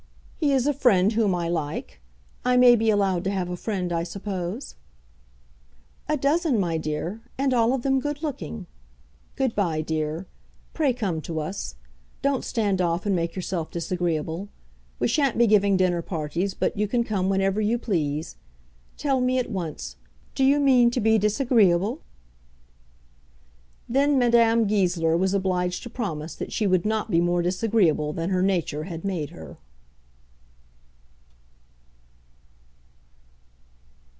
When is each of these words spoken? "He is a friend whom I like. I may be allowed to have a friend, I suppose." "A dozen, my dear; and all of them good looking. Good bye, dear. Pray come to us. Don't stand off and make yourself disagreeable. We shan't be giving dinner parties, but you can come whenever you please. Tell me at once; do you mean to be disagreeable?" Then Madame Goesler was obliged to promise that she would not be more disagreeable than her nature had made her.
"He 0.41 0.53
is 0.53 0.65
a 0.65 0.73
friend 0.73 1.13
whom 1.13 1.35
I 1.35 1.49
like. 1.49 2.01
I 2.43 2.57
may 2.57 2.75
be 2.75 2.89
allowed 2.89 3.23
to 3.25 3.29
have 3.29 3.51
a 3.51 3.55
friend, 3.55 3.93
I 3.93 4.01
suppose." 4.01 4.75
"A 6.09 6.17
dozen, 6.17 6.59
my 6.59 6.79
dear; 6.79 7.21
and 7.37 7.53
all 7.53 7.73
of 7.75 7.83
them 7.83 7.99
good 7.99 8.23
looking. 8.23 8.65
Good 9.35 9.53
bye, 9.55 9.81
dear. 9.81 10.25
Pray 10.73 10.93
come 10.93 11.21
to 11.21 11.39
us. 11.39 11.75
Don't 12.23 12.43
stand 12.43 12.81
off 12.81 13.05
and 13.05 13.15
make 13.15 13.35
yourself 13.35 13.69
disagreeable. 13.69 14.49
We 14.99 15.07
shan't 15.07 15.37
be 15.37 15.45
giving 15.45 15.77
dinner 15.77 16.01
parties, 16.01 16.55
but 16.55 16.75
you 16.75 16.87
can 16.87 17.03
come 17.03 17.29
whenever 17.29 17.61
you 17.61 17.77
please. 17.77 18.35
Tell 18.97 19.21
me 19.21 19.37
at 19.37 19.51
once; 19.51 19.95
do 20.33 20.43
you 20.43 20.59
mean 20.59 20.89
to 20.89 20.99
be 20.99 21.19
disagreeable?" 21.19 22.01
Then 23.87 24.17
Madame 24.17 24.65
Goesler 24.65 25.15
was 25.15 25.35
obliged 25.35 25.83
to 25.83 25.89
promise 25.91 26.33
that 26.33 26.51
she 26.51 26.65
would 26.65 26.83
not 26.83 27.11
be 27.11 27.21
more 27.21 27.43
disagreeable 27.43 28.11
than 28.11 28.31
her 28.31 28.41
nature 28.41 28.85
had 28.85 29.05
made 29.05 29.29
her. 29.29 29.57